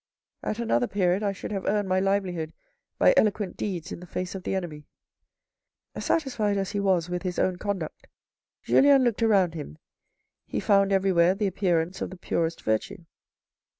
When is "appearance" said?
11.45-12.01